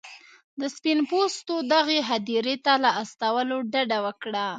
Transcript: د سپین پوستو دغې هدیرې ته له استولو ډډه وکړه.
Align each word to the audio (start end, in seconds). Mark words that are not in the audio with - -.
د 0.59 0.61
سپین 0.75 0.99
پوستو 1.09 1.55
دغې 1.73 1.99
هدیرې 2.09 2.55
ته 2.65 2.73
له 2.83 2.89
استولو 3.01 3.57
ډډه 3.71 3.99
وکړه. 4.05 4.45